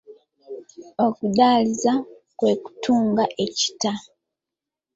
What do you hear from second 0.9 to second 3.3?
Okudaaliza kwe kutunga